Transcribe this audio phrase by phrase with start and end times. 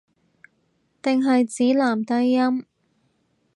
[0.99, 2.65] 定係指男低音